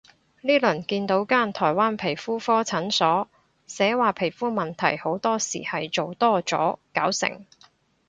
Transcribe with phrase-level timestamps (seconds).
[0.41, 3.29] 呢輪見到間台灣皮膚科診所，
[3.67, 7.45] 寫話皮膚問題好多時係做多咗搞成